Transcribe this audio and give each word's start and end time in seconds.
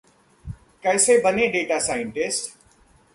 कैसे 0.83 1.17
बने 1.21 1.47
data 1.47 1.77
scientist 1.79 2.51